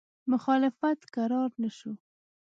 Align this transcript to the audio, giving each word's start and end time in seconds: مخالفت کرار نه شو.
مخالفت 0.31 0.99
کرار 1.15 1.49
نه 1.61 1.69
شو. 1.77 1.91